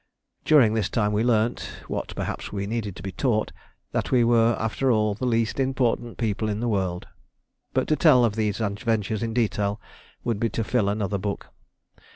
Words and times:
During 0.45 0.73
this 0.73 0.89
time 0.89 1.13
we 1.13 1.23
learnt 1.23 1.61
what 1.87 2.15
perhaps 2.15 2.51
we 2.51 2.65
needed 2.65 2.95
to 2.95 3.03
be 3.03 3.11
taught 3.11 3.51
that 3.91 4.09
we 4.09 4.23
were 4.23 4.57
after 4.59 4.89
all 4.91 5.13
the 5.13 5.27
least 5.27 5.59
important 5.59 6.17
people 6.17 6.49
in 6.49 6.59
the 6.59 6.67
world. 6.67 7.05
But 7.75 7.87
to 7.89 7.95
tell 7.95 8.25
of 8.25 8.35
these 8.35 8.59
adventures 8.59 9.21
in 9.21 9.35
detail 9.35 9.79
would 10.23 10.39
be 10.39 10.49
to 10.49 10.63
fill 10.63 10.89
another 10.89 11.19
book. 11.19 11.49